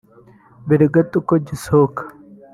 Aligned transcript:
Mbere 0.65 0.83
gato 0.93 1.17
ko 1.27 1.33
gisohoka 1.47 2.01